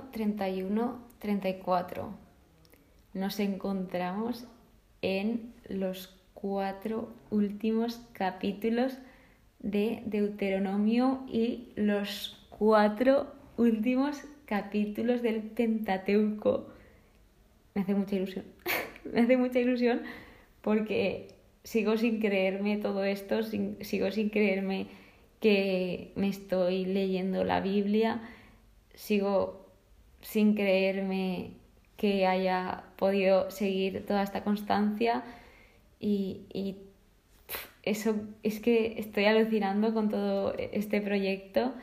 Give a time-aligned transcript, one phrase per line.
[0.00, 2.12] capítulo 31-34.
[3.14, 4.46] Nos encontramos
[5.02, 8.98] en los cuatro últimos capítulos
[9.58, 16.68] de Deuteronomio y los cuatro últimos capítulos del Pentateuco.
[17.74, 18.44] Me hace mucha ilusión.
[19.12, 20.02] Me hace mucha ilusión
[20.62, 21.28] porque
[21.64, 24.86] sigo sin creerme todo esto, sigo sin creerme
[25.40, 28.20] que me estoy leyendo la Biblia,
[28.94, 29.59] sigo
[30.20, 31.52] sin creerme
[31.96, 35.22] que haya podido seguir toda esta constancia
[35.98, 36.76] y, y
[37.82, 41.74] eso es que estoy alucinando con todo este proyecto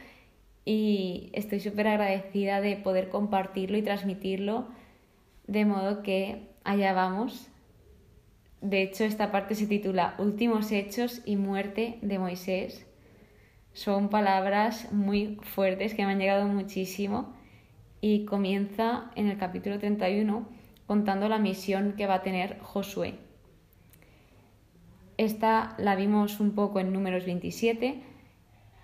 [0.65, 4.67] y estoy súper agradecida de poder compartirlo y transmitirlo
[5.47, 7.47] de modo que allá vamos.
[8.61, 12.85] De hecho, esta parte se titula Últimos hechos y muerte de Moisés.
[13.73, 17.36] Son palabras muy fuertes que me han llegado muchísimo
[18.01, 20.47] y comienza en el capítulo 31
[20.85, 23.15] contando la misión que va a tener Josué.
[25.17, 28.01] Esta la vimos un poco en números 27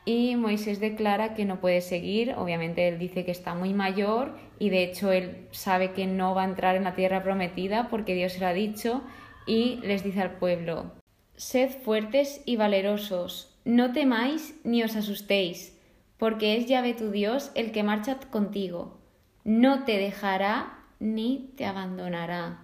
[0.06, 4.70] y Moisés declara que no puede seguir, obviamente él dice que está muy mayor y
[4.70, 8.34] de hecho él sabe que no va a entrar en la tierra prometida porque Dios
[8.34, 9.02] se lo ha dicho
[9.46, 10.92] y les dice al pueblo,
[11.36, 15.80] Sed fuertes y valerosos, no temáis ni os asustéis,
[16.18, 19.03] porque es Yahvé tu Dios el que marcha contigo.
[19.44, 22.62] No te dejará ni te abandonará.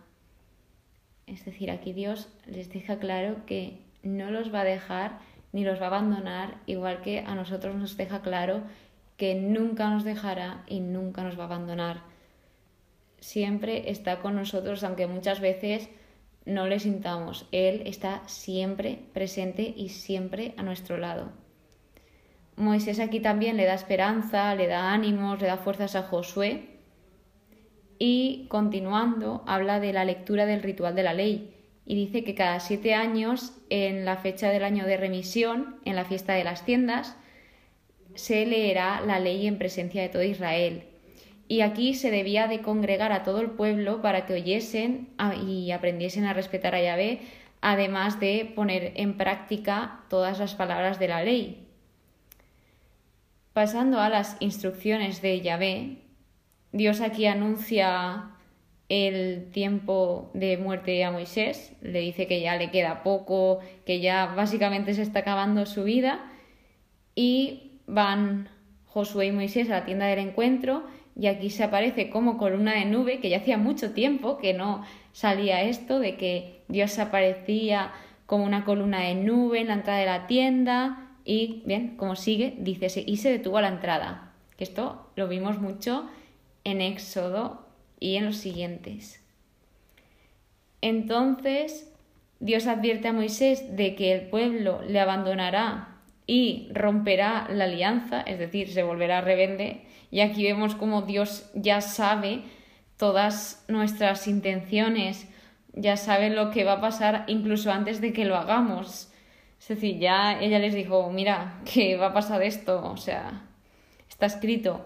[1.28, 5.20] Es decir, aquí Dios les deja claro que no los va a dejar
[5.52, 8.64] ni los va a abandonar, igual que a nosotros nos deja claro
[9.18, 12.02] que nunca nos dejará y nunca nos va a abandonar.
[13.20, 15.90] Siempre está con nosotros, aunque muchas veces
[16.46, 17.46] no le sintamos.
[17.52, 21.32] Él está siempre presente y siempre a nuestro lado.
[22.60, 26.78] Moisés aquí también le da esperanza, le da ánimos, le da fuerzas a Josué.
[27.98, 31.56] Y continuando habla de la lectura del ritual de la ley.
[31.86, 36.04] Y dice que cada siete años, en la fecha del año de remisión, en la
[36.04, 37.16] fiesta de las tiendas,
[38.16, 40.84] se leerá la ley en presencia de todo Israel.
[41.48, 45.10] Y aquí se debía de congregar a todo el pueblo para que oyesen
[45.48, 47.22] y aprendiesen a respetar a Yahvé,
[47.62, 51.69] además de poner en práctica todas las palabras de la ley.
[53.60, 55.98] Pasando a las instrucciones de Yahvé,
[56.72, 58.30] Dios aquí anuncia
[58.88, 64.28] el tiempo de muerte a Moisés, le dice que ya le queda poco, que ya
[64.28, 66.22] básicamente se está acabando su vida.
[67.16, 68.48] Y van
[68.86, 72.86] Josué y Moisés a la tienda del encuentro y aquí se aparece como columna de
[72.86, 77.92] nube, que ya hacía mucho tiempo que no salía esto, de que Dios aparecía
[78.26, 82.56] como una columna de nube en la entrada de la tienda y, bien, como sigue,
[82.58, 86.10] dice, y se detuvo a la entrada, esto lo vimos mucho
[86.64, 87.68] en Éxodo
[88.00, 89.24] y en los siguientes.
[90.82, 91.94] Entonces,
[92.40, 98.40] Dios advierte a Moisés de que el pueblo le abandonará y romperá la alianza, es
[98.40, 102.42] decir, se volverá rebelde, y aquí vemos cómo Dios ya sabe
[102.98, 105.30] todas nuestras intenciones,
[105.74, 109.09] ya sabe lo que va a pasar incluso antes de que lo hagamos.
[109.60, 113.44] Es decir, ya ella les dijo, mira, que va a pasar esto, o sea,
[114.10, 114.86] está escrito.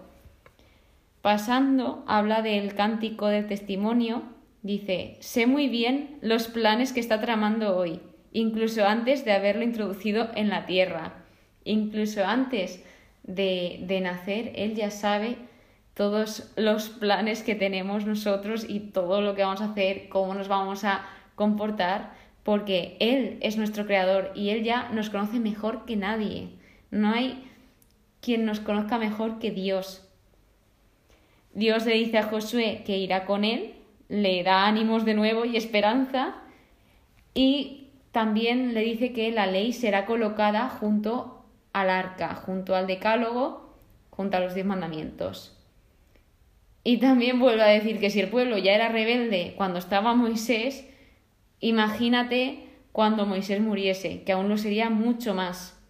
[1.22, 4.22] Pasando, habla del cántico del testimonio,
[4.62, 8.00] dice, sé muy bien los planes que está tramando hoy,
[8.32, 11.14] incluso antes de haberlo introducido en la tierra,
[11.64, 12.84] incluso antes
[13.22, 15.36] de, nacer, Él ya sabe
[15.94, 20.48] todos los planes que tenemos nosotros y todo lo que vamos a hacer, cómo nos
[20.48, 22.12] vamos a comportar,
[22.44, 26.50] porque Él es nuestro creador y Él ya nos conoce mejor que nadie.
[26.90, 27.42] No hay
[28.20, 30.08] quien nos conozca mejor que Dios.
[31.52, 33.74] Dios le dice a Josué que irá con Él,
[34.08, 36.36] le da ánimos de nuevo y esperanza
[37.32, 43.74] y también le dice que la ley será colocada junto al arca, junto al decálogo,
[44.10, 45.58] junto a los diez mandamientos.
[46.84, 50.86] Y también vuelvo a decir que si el pueblo ya era rebelde cuando estaba Moisés,
[51.60, 55.80] imagínate cuando Moisés muriese, que aún lo sería mucho más.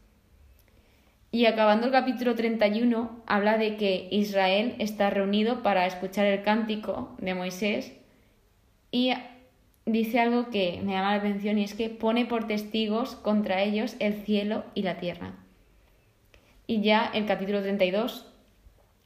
[1.31, 7.15] Y acabando el capítulo 31, habla de que Israel está reunido para escuchar el cántico
[7.19, 7.93] de Moisés
[8.93, 9.13] y
[9.85, 13.97] dice algo que me llama la atención y es que pone por testigos contra ellos
[13.99, 15.35] el cielo y la tierra.
[16.67, 18.33] Y ya el capítulo 32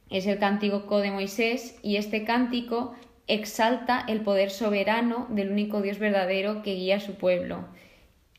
[0.09, 2.93] es el cántico de Moisés y este cántico
[3.29, 7.65] exalta el poder soberano del único Dios verdadero que guía a su pueblo,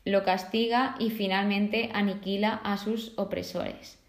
[0.05, 3.99] lo castiga y finalmente aniquila a sus opresores.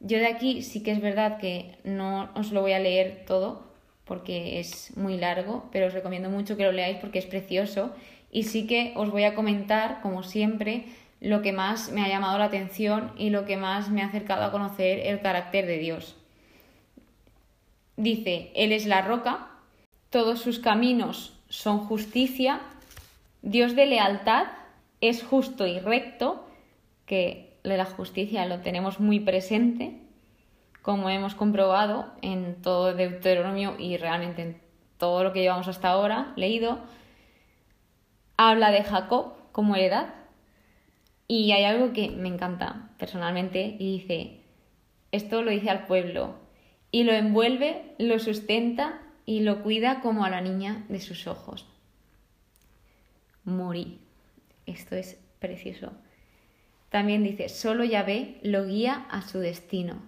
[0.00, 3.72] Yo de aquí sí que es verdad que no os lo voy a leer todo
[4.04, 7.94] porque es muy largo, pero os recomiendo mucho que lo leáis porque es precioso.
[8.30, 10.84] Y sí que os voy a comentar, como siempre,
[11.20, 14.44] lo que más me ha llamado la atención y lo que más me ha acercado
[14.44, 16.16] a conocer el carácter de Dios.
[17.96, 19.53] Dice, Él es la roca,
[20.14, 22.60] todos sus caminos son justicia,
[23.42, 24.46] Dios de lealtad
[25.00, 26.46] es justo y recto,
[27.04, 29.98] que la justicia lo tenemos muy presente,
[30.82, 34.60] como hemos comprobado en todo Deuteronomio y realmente en
[34.98, 36.78] todo lo que llevamos hasta ahora leído,
[38.36, 40.14] habla de Jacob como heredad.
[41.26, 44.42] Y hay algo que me encanta personalmente y dice,
[45.10, 46.36] esto lo dice al pueblo
[46.92, 51.66] y lo envuelve, lo sustenta y lo cuida como a la niña de sus ojos.
[53.44, 54.00] Morí.
[54.66, 55.92] Esto es precioso.
[56.88, 60.02] También dice, solo Yahvé lo guía a su destino.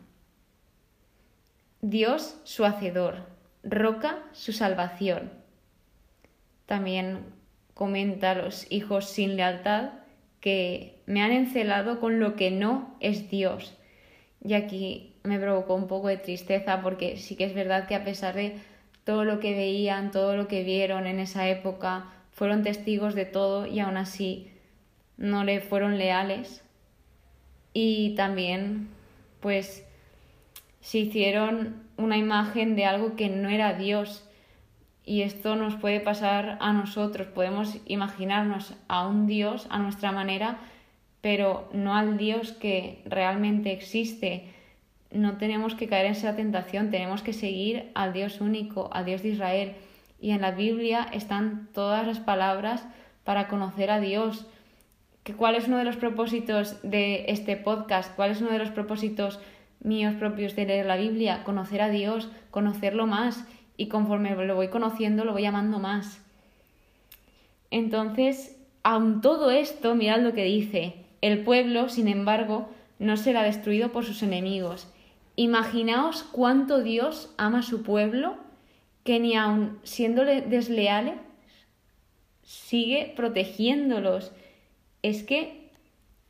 [1.83, 3.27] Dios su hacedor,
[3.63, 5.31] roca su salvación.
[6.65, 7.25] También
[7.75, 9.91] comenta a los hijos sin lealtad
[10.41, 13.77] que me han encelado con lo que no es Dios.
[14.43, 18.05] Y aquí me provocó un poco de tristeza porque sí que es verdad que a
[18.05, 18.57] pesar de
[19.07, 23.65] todo lo que veían, todo lo que vieron en esa época, fueron testigos de todo
[23.65, 24.51] y aún así
[25.17, 26.65] no le fueron leales.
[27.73, 28.89] Y también,
[29.39, 29.87] pues,
[30.81, 34.29] se hicieron una imagen de algo que no era Dios.
[35.05, 37.29] Y esto nos puede pasar a nosotros.
[37.29, 40.59] Podemos imaginarnos a un Dios a nuestra manera,
[41.21, 44.53] pero no al Dios que realmente existe.
[45.11, 49.23] No tenemos que caer en esa tentación, tenemos que seguir al Dios único, al Dios
[49.23, 49.73] de Israel.
[50.21, 52.87] Y en la Biblia están todas las palabras
[53.25, 54.47] para conocer a Dios.
[55.37, 58.15] ¿Cuál es uno de los propósitos de este podcast?
[58.15, 59.41] ¿Cuál es uno de los propósitos
[59.81, 61.43] míos propios de leer la Biblia?
[61.45, 66.23] Conocer a Dios, conocerlo más y conforme lo voy conociendo lo voy amando más.
[67.71, 72.69] Entonces, aun todo esto, mirad lo que dice, el pueblo, sin embargo,
[72.99, 74.89] no será destruido por sus enemigos.
[75.37, 78.39] Imaginaos cuánto Dios ama a su pueblo,
[79.05, 81.15] que ni aun siéndole desleales,
[82.43, 84.33] sigue protegiéndolos
[85.03, 85.71] es que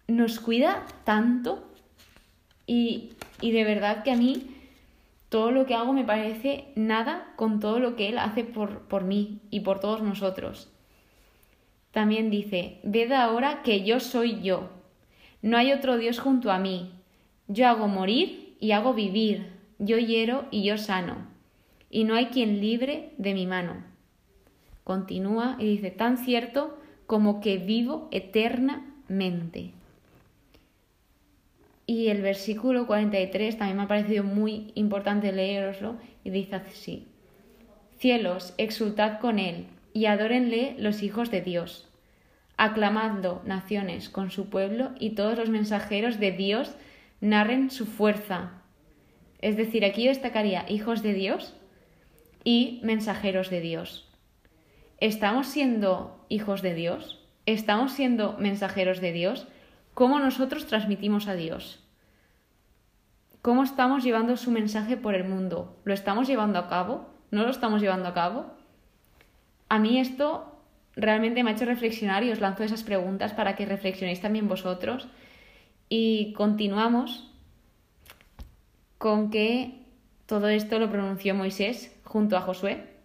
[0.08, 1.70] nos cuida tanto
[2.67, 4.50] y, de verdad que a mí
[5.29, 9.05] todo lo que hago me parece nada con todo lo que Él hace por, por
[9.05, 10.70] mí y por todos nosotros.
[11.93, 14.69] También dice, ved ahora que yo soy yo.
[15.43, 16.93] No hay otro Dios junto a mí.
[17.49, 19.47] Yo hago morir y hago vivir.
[19.79, 21.17] Yo hiero y yo sano.
[21.91, 23.85] Y no hay quien libre de mi mano.
[24.85, 29.73] Continúa y dice, tan cierto como que vivo eternamente.
[31.87, 37.06] Y el versículo 43 también me ha parecido muy importante leeroslo y dice así,
[37.99, 41.88] Cielos, exultad con él y adórenle los hijos de Dios.
[42.56, 46.75] Aclamadlo, naciones, con su pueblo y todos los mensajeros de Dios
[47.21, 48.63] narren su fuerza.
[49.41, 51.55] Es decir, aquí destacaría hijos de Dios
[52.45, 54.09] y mensajeros de Dios.
[54.99, 57.23] ¿Estamos siendo hijos de Dios?
[57.45, 59.47] ¿Estamos siendo mensajeros de Dios?
[59.95, 61.83] ¿Cómo nosotros transmitimos a Dios?
[63.43, 65.81] ¿Cómo estamos llevando su mensaje por el mundo?
[65.85, 67.09] ¿Lo estamos llevando a cabo?
[67.31, 68.47] ¿No lo estamos llevando a cabo?
[69.69, 70.61] A mí esto
[70.97, 75.09] realmente me ha hecho reflexionar y os lanzo esas preguntas para que reflexionéis también vosotros.
[75.88, 77.31] Y continuamos
[78.99, 79.83] con que
[80.26, 82.97] todo esto lo pronunció Moisés junto a Josué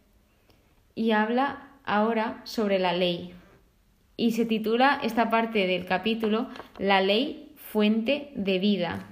[0.95, 3.33] y habla ahora sobre la ley.
[4.17, 6.47] Y se titula esta parte del capítulo
[6.77, 9.05] La ley fuente de vida.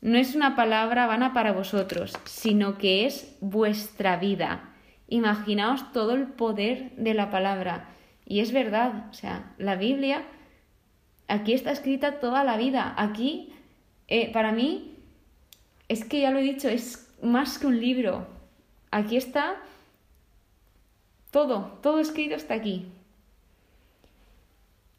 [0.00, 4.70] No es una palabra vana para vosotros, sino que es vuestra vida.
[5.08, 7.88] Imaginaos todo el poder de la palabra.
[8.24, 10.22] Y es verdad, o sea, la Biblia,
[11.28, 12.94] aquí está escrita toda la vida.
[12.96, 13.52] Aquí,
[14.08, 14.94] eh, para mí,
[15.88, 18.26] es que ya lo he dicho, es más que un libro.
[18.90, 19.56] Aquí está
[21.30, 22.86] todo, todo escrito está aquí.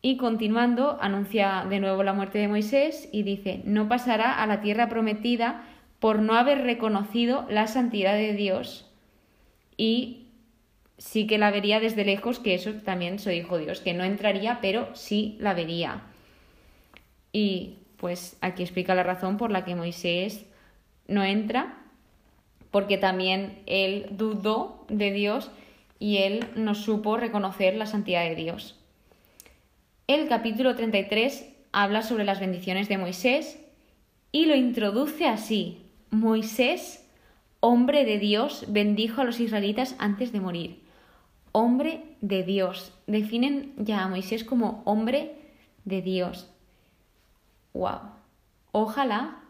[0.02, 4.62] Y continuando, anuncia de nuevo la muerte de Moisés y dice, no pasará a la
[4.62, 5.64] tierra prometida
[6.00, 8.90] por no haber reconocido la santidad de Dios.
[9.76, 10.28] Y
[10.98, 14.04] sí que la vería desde lejos, que eso también soy hijo de Dios, que no
[14.04, 16.04] entraría, pero sí la vería.
[17.40, 20.48] Y pues aquí explica la razón por la que Moisés
[21.08, 21.78] no entra,
[22.72, 25.52] porque también él dudó de Dios
[26.00, 28.80] y él no supo reconocer la santidad de Dios.
[30.08, 33.60] El capítulo 33 habla sobre las bendiciones de Moisés
[34.32, 35.84] y lo introduce así.
[36.10, 37.08] Moisés
[37.60, 40.80] hombre de Dios, bendijo a los israelitas antes de morir.
[41.52, 42.96] Hombre de Dios.
[43.06, 45.36] Definen ya a Moisés como hombre
[45.86, 46.52] de Dios.
[47.78, 48.00] ¡Wow!
[48.72, 49.44] Ojalá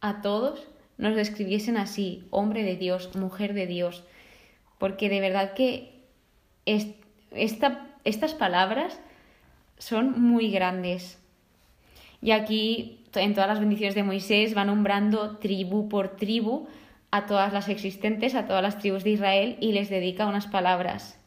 [0.00, 0.64] a todos
[0.96, 4.04] nos describiesen así, hombre de Dios, mujer de Dios,
[4.78, 6.04] porque de verdad que
[6.64, 9.00] estas palabras
[9.78, 11.20] son muy grandes.
[12.22, 16.68] Y aquí, en todas las bendiciones de Moisés, va nombrando tribu por tribu
[17.10, 21.18] a todas las existentes, a todas las tribus de Israel, y les dedica unas palabras.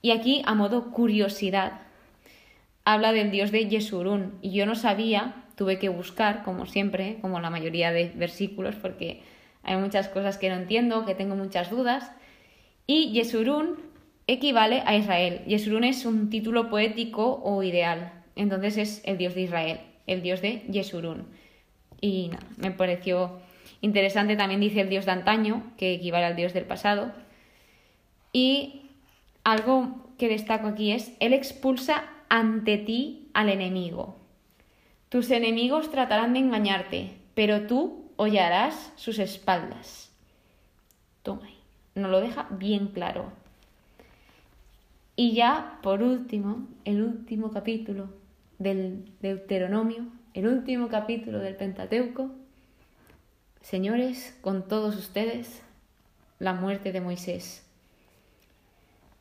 [0.00, 1.80] Y aquí, a modo curiosidad,
[2.84, 4.38] habla del dios de Yesurún.
[4.42, 9.22] Y yo no sabía, tuve que buscar, como siempre, como la mayoría de versículos, porque
[9.64, 12.12] hay muchas cosas que no entiendo, que tengo muchas dudas.
[12.86, 13.76] Y Yesurún
[14.28, 15.42] equivale a Israel.
[15.46, 18.12] Yesurún es un título poético o ideal.
[18.36, 21.26] Entonces es el dios de Israel, el dios de Yesurún.
[22.00, 23.40] Y me pareció
[23.80, 24.36] interesante.
[24.36, 27.12] También dice el dios de antaño, que equivale al dios del pasado.
[28.32, 28.82] Y
[29.42, 34.25] algo que destaco aquí es, Él expulsa ante ti al enemigo.
[35.16, 40.12] Tus enemigos tratarán de engañarte, pero tú hollarás sus espaldas.
[41.22, 41.48] Toma,
[41.94, 43.32] nos lo deja bien claro.
[45.16, 48.10] Y ya, por último, el último capítulo
[48.58, 50.04] del Deuteronomio,
[50.34, 52.32] el último capítulo del Pentateuco,
[53.62, 55.62] señores, con todos ustedes,
[56.38, 57.66] la muerte de Moisés.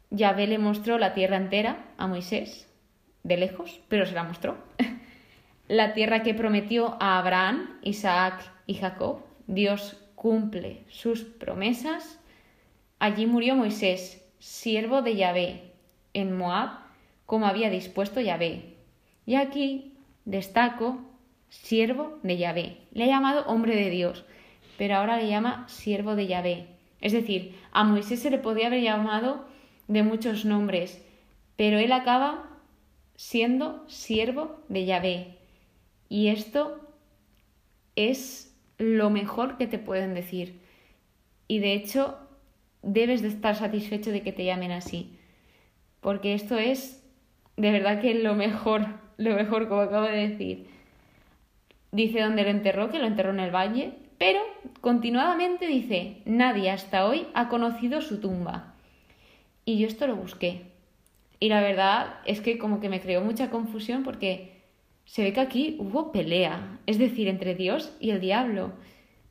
[0.10, 2.68] Yahvé le mostró la tierra entera a Moisés,
[3.24, 4.58] de lejos, pero se la mostró.
[5.68, 9.20] la tierra que prometió a Abraham, Isaac y Jacob.
[9.48, 12.20] Dios cumple sus promesas.
[13.00, 15.72] Allí murió Moisés, siervo de Yahvé,
[16.14, 16.86] en Moab
[17.26, 18.76] como había dispuesto Yahvé.
[19.26, 19.94] Y aquí
[20.26, 21.00] destaco
[21.50, 22.78] siervo de Yahvé.
[22.92, 24.26] Le ha llamado hombre de Dios,
[24.78, 26.68] pero ahora le llama siervo de Yahvé.
[27.02, 29.46] Es decir, a Moisés se le podía haber llamado
[29.88, 31.04] de muchos nombres,
[31.56, 32.50] pero él acaba
[33.16, 35.38] siendo siervo de Yahvé.
[36.10, 36.80] Y esto
[37.96, 40.60] es lo mejor que te pueden decir.
[41.48, 42.18] Y de hecho,
[42.82, 45.16] debes de estar satisfecho de que te llamen así
[46.06, 47.04] porque esto es
[47.58, 48.86] de verdad que lo mejor,
[49.18, 50.68] lo mejor, como acabo de decir.
[51.92, 54.40] Dice dónde lo enterró, que lo enterró en el valle, pero
[54.82, 58.76] continuadamente dice, nadie hasta hoy ha conocido su tumba.
[59.66, 60.68] Y yo esto lo busqué.
[61.40, 64.55] Y la verdad es que como que me creó mucha confusión porque
[65.06, 68.74] se ve que aquí hubo pelea, es decir, entre Dios y el diablo,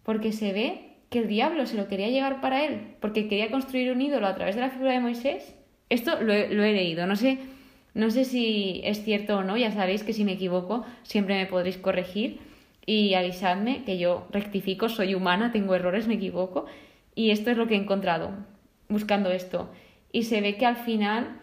[0.02, 3.93] porque se ve que el diablo se lo quería llevar para él, porque quería construir
[3.93, 5.54] un ídolo a través de la figura de Moisés
[5.95, 7.38] esto lo he, leído, no sé,
[7.95, 11.47] no sé si es cierto o no, ya sabéis que si me equivoco siempre me
[11.47, 12.40] podréis corregir
[12.87, 16.66] y avisadme que yo rectifico, soy humana, tengo errores, me equivoco
[17.14, 18.31] y esto es lo que he encontrado
[18.88, 19.71] buscando esto.
[20.11, 21.40] Y se ve que al final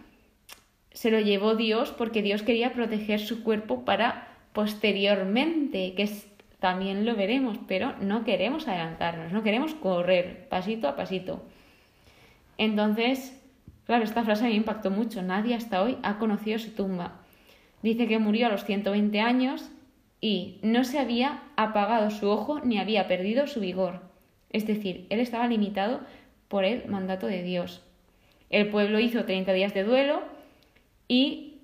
[0.93, 6.09] se lo llevó Dios porque Dios quería proteger su cuerpo para posteriormente, que
[6.59, 11.43] también lo veremos, pero no queremos adelantarnos, no queremos correr pasito a pasito.
[12.57, 13.41] Entonces,
[13.91, 15.21] Claro, esta frase me impactó mucho.
[15.21, 17.19] Nadie hasta hoy ha conocido su tumba.
[17.81, 19.69] Dice que murió a los 120 años
[20.21, 23.99] y no se había apagado su ojo ni había perdido su vigor.
[24.49, 25.99] Es decir, él estaba limitado
[26.47, 27.83] por el mandato de Dios.
[28.49, 30.21] El pueblo hizo 30 días de duelo
[31.13, 31.59] y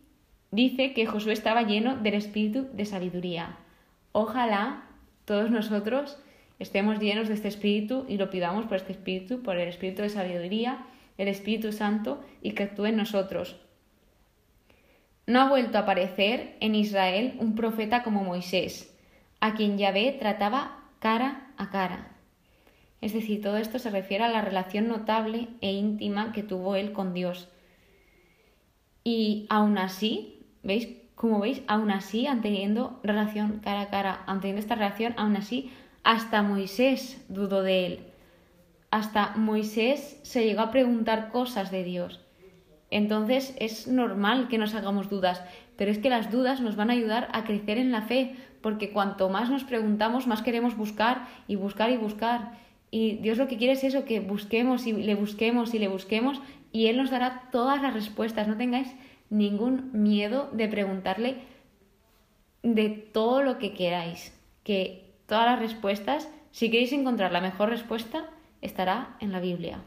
[0.51, 3.57] dice que Josué estaba lleno del espíritu de sabiduría.
[4.11, 4.83] Ojalá
[5.23, 6.19] todos nosotros
[6.59, 10.09] estemos llenos de este espíritu y lo pidamos por este espíritu, por el espíritu de
[10.09, 10.85] sabiduría
[11.17, 13.55] el Espíritu Santo y que actúe en nosotros.
[15.25, 18.93] No ha vuelto a aparecer en Israel un profeta como Moisés,
[19.39, 22.11] a quien Yahvé trataba cara a cara.
[22.99, 26.91] Es decir, todo esto se refiere a la relación notable e íntima que tuvo él
[26.91, 27.47] con Dios.
[29.07, 30.89] Y aún así, ¿veis?
[31.15, 35.71] Como veis, aún así, teniendo relación cara a cara, teniendo esta relación, aún así,
[36.03, 37.99] hasta Moisés dudó de él
[38.91, 42.21] hasta Moisés se llegó a preguntar cosas de Dios.
[42.89, 45.43] Entonces es normal que nos hagamos dudas,
[45.75, 48.91] pero es que las dudas nos van a ayudar a crecer en la fe, porque
[48.91, 52.53] cuanto más nos preguntamos, más queremos buscar y buscar y buscar.
[52.89, 56.39] Y Dios lo que quiere es eso, que busquemos y le busquemos y le busquemos
[56.71, 58.47] y Él nos dará todas las respuestas.
[58.47, 58.93] No tengáis
[59.29, 61.38] ningún miedo de preguntarle
[62.63, 68.29] de todo lo que queráis, que todas las respuestas, si queréis encontrar la mejor respuesta,
[68.62, 69.81] estará en la Biblia.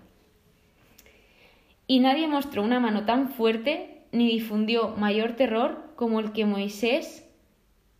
[1.86, 7.26] Y nadie mostró una mano tan fuerte ni difundió mayor terror como el que Moisés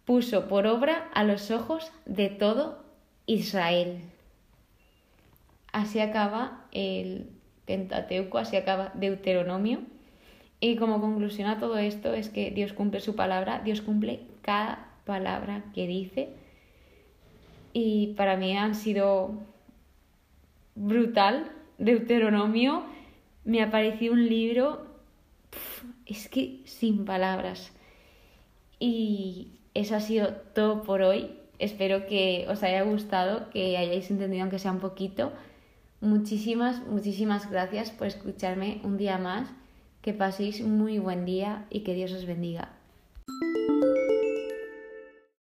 [0.05, 2.85] puso por obra a los ojos de todo
[3.27, 4.03] Israel.
[5.73, 7.31] así acaba el
[7.71, 9.79] Pentateuco, así acaba Deuteronomio.
[10.59, 14.89] Y como conclusión a todo esto es que Dios cumple su palabra, Dios cumple cada
[15.05, 16.31] palabra que dice.
[17.73, 19.35] Y para mí han sido
[20.75, 21.53] brutal.
[21.79, 22.83] Deuteronomio
[23.45, 24.85] me ha parecido un libro,
[26.07, 27.73] es que sin palabras.
[28.81, 31.31] Y eso ha sido todo por hoy.
[31.61, 35.33] Espero que os haya gustado, que hayáis entendido aunque sea un poquito.
[36.01, 39.49] Muchísimas, muchísimas gracias por escucharme un día más.
[40.01, 42.80] Que paséis muy buen día y que Dios os bendiga.